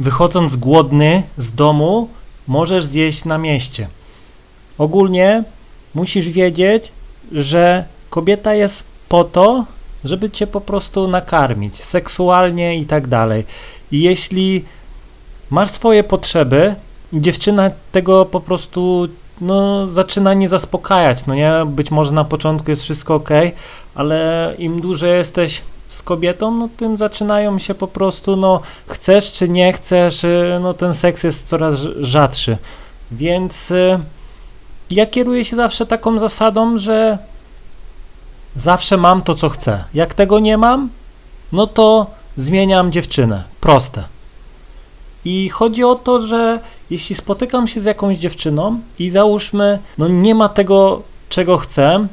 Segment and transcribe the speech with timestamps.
[0.00, 2.08] wychodząc głodny z domu,
[2.48, 3.88] możesz zjeść na mieście.
[4.78, 5.44] Ogólnie
[5.94, 6.92] musisz wiedzieć,
[7.32, 9.64] że kobieta jest po to,
[10.04, 13.44] żeby cię po prostu nakarmić seksualnie i tak dalej.
[13.92, 14.64] I jeśli
[15.50, 16.74] masz swoje potrzeby
[17.12, 19.08] dziewczyna tego po prostu
[19.40, 21.52] no, zaczyna nie zaspokajać, no nie?
[21.66, 23.30] Być może na początku jest wszystko ok,
[23.94, 29.48] ale im dłużej jesteś z kobietą, no tym zaczynają się po prostu, no chcesz czy
[29.48, 32.56] nie chcesz, y, no ten seks jest coraz rzadszy.
[33.12, 33.98] Więc y,
[34.90, 37.18] ja kieruję się zawsze taką zasadą, że
[38.56, 39.84] zawsze mam to, co chcę.
[39.94, 40.88] Jak tego nie mam,
[41.52, 43.42] no to zmieniam dziewczynę.
[43.60, 44.04] Proste.
[45.24, 50.34] I chodzi o to, że jeśli spotykam się z jakąś dziewczyną i załóżmy, no nie
[50.34, 52.06] ma tego, czego chcę,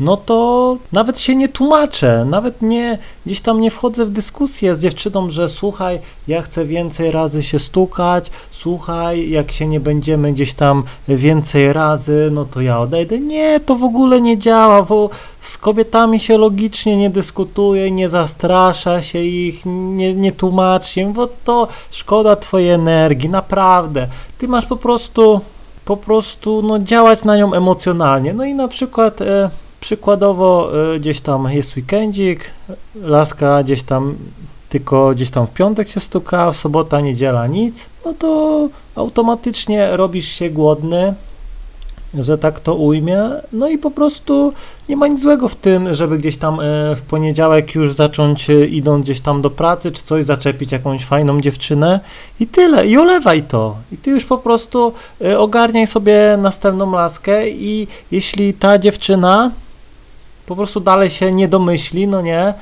[0.00, 4.80] no to nawet się nie tłumaczę, nawet nie, gdzieś tam nie wchodzę w dyskusję z
[4.80, 5.98] dziewczyną, że słuchaj,
[6.28, 12.28] ja chcę więcej razy się stukać, słuchaj, jak się nie będziemy gdzieś tam więcej razy,
[12.32, 13.18] no to ja odejdę.
[13.18, 19.02] Nie, to w ogóle nie działa, bo z kobietami się logicznie nie dyskutuje, nie zastrasza
[19.02, 24.06] się ich, nie, nie tłumaczy im, bo to szkoda twojej energii, naprawdę.
[24.38, 25.40] Ty masz po prostu,
[25.84, 28.32] po prostu, no działać na nią emocjonalnie.
[28.32, 29.20] No i na przykład...
[29.20, 32.50] E, Przykładowo y, gdzieś tam jest weekendzik,
[32.94, 34.14] laska gdzieś tam
[34.68, 40.28] tylko gdzieś tam w piątek się stuka, w sobota, niedziela nic, no to automatycznie robisz
[40.28, 41.14] się głodny,
[42.14, 43.22] że tak to ujmie.
[43.52, 44.52] No i po prostu
[44.88, 48.66] nie ma nic złego w tym, żeby gdzieś tam y, w poniedziałek już zacząć y,
[48.66, 52.00] idąc gdzieś tam do pracy czy coś, zaczepić jakąś fajną dziewczynę
[52.40, 52.86] i tyle.
[52.86, 53.76] I olewaj to.
[53.92, 54.92] I ty już po prostu
[55.38, 59.50] ogarniaj sobie następną laskę i jeśli ta dziewczyna
[60.48, 62.54] po prostu dalej się nie domyśli, no nie,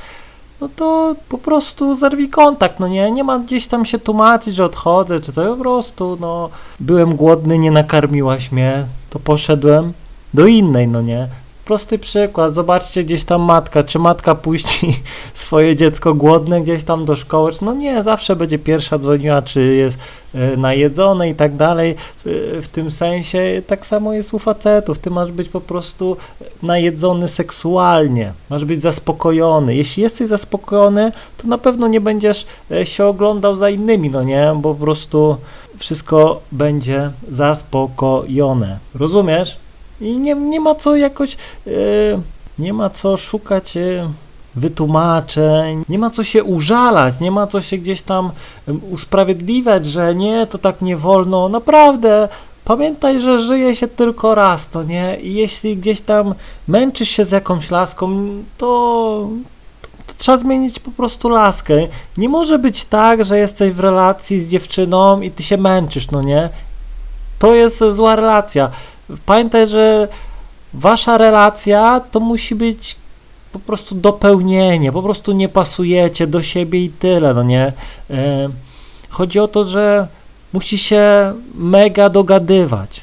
[0.61, 4.65] no to po prostu zerwij kontakt, no nie, nie ma gdzieś tam się tłumaczyć, że
[4.65, 9.93] odchodzę, czy coś, po prostu, no, byłem głodny, nie nakarmiłaś mnie, to poszedłem
[10.35, 11.29] do innej, no nie,
[11.67, 15.01] prosty przykład, zobaczcie gdzieś tam matka, czy matka puści
[15.45, 19.99] swoje dziecko głodne gdzieś tam do szkoły, no nie, zawsze będzie pierwsza dzwoniła, czy jest
[20.35, 21.95] e, najedzone i tak dalej,
[22.25, 26.17] w, tym sensie tak samo jest u facetów, ty masz być po prostu
[26.63, 33.05] najedzony seksualnie, masz być zaspokojony, jeśli jesteś zaspokojony, to na pewno nie będziesz e, się
[33.05, 35.37] oglądał za innymi, no nie, bo po prostu
[35.79, 39.66] wszystko będzie zaspokojone, rozumiesz?
[40.01, 41.37] I nie, nie ma co jakoś,
[41.67, 41.73] yy,
[42.59, 44.09] nie ma co szukać yy,
[44.57, 48.31] wytłumaczeń, nie ma co się użalać, nie ma co się gdzieś tam
[48.91, 51.49] usprawiedliwiać, że nie, to tak nie wolno.
[51.49, 52.29] Naprawdę,
[52.65, 55.21] pamiętaj, że żyje się tylko raz, to nie?
[55.21, 56.35] I jeśli gdzieś tam
[56.69, 59.29] męczysz się z jakąś laską, to
[60.19, 61.75] trzeba zmienić po prostu laskę.
[62.17, 66.23] Nie może być tak, że jesteś w relacji z dziewczyną i ty się męczysz, no
[66.23, 66.49] nie?
[67.39, 68.71] To jest zła relacja
[69.27, 70.09] pamiętaj, że
[70.75, 72.97] wasza relacja to musi być
[73.53, 77.73] po prostu dopełnienie, po prostu nie pasujecie do siebie i tyle, no nie?
[78.11, 78.49] E,
[79.09, 80.09] chodzi o to, że
[80.53, 83.01] musi się mega dogadywać.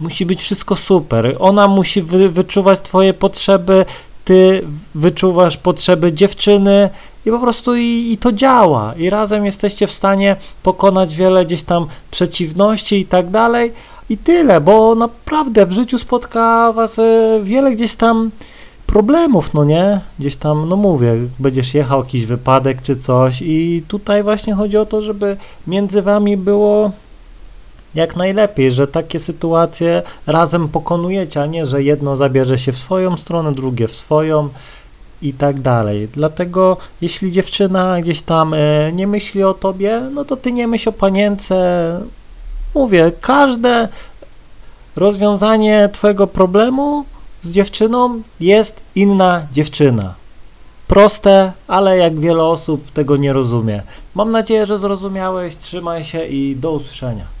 [0.00, 1.36] Musi być wszystko super.
[1.38, 3.84] Ona musi wy, wyczuwać twoje potrzeby,
[4.24, 4.64] ty
[4.94, 6.90] wyczuwasz potrzeby dziewczyny
[7.26, 8.94] i po prostu i, i, to działa.
[8.94, 13.72] I razem jesteście w stanie pokonać wiele gdzieś tam przeciwności i tak dalej,
[14.10, 18.30] i tyle, bo naprawdę w życiu spotka was e, wiele gdzieś tam
[18.86, 20.00] problemów, no nie?
[20.18, 24.86] Gdzieś tam, no mówię, będziesz jechał jakiś wypadek czy coś i tutaj właśnie chodzi o
[24.86, 25.36] to, żeby
[25.66, 26.90] między wami było
[27.94, 33.16] jak najlepiej, że takie sytuacje razem pokonujecie, a nie, że jedno zabierze się w swoją
[33.16, 34.48] stronę, drugie w swoją
[35.22, 36.08] i tak dalej.
[36.12, 40.88] Dlatego jeśli dziewczyna gdzieś tam e, nie myśli o tobie, no to ty nie myśl
[40.88, 41.54] o panience,
[42.74, 43.88] mówię, każde
[44.96, 47.04] rozwiązanie twojego problemu
[47.40, 50.14] z dziewczyną jest inna dziewczyna.
[50.86, 53.82] Proste, ale jak wiele osób tego nie rozumie.
[54.14, 55.56] Mam nadzieję, że zrozumiałeś.
[55.56, 57.37] Trzymaj się i do usłyszenia.